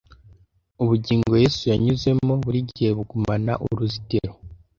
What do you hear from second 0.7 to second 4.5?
ubugingo yesu yanyuzemo burigihe bugumana uruzitiro